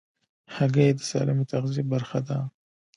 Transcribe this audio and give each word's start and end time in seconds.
هګۍ 0.55 0.89
د 0.97 0.99
سالمې 1.09 1.45
تغذیې 1.51 1.83
برخه 1.91 2.19
ده. 2.27 2.37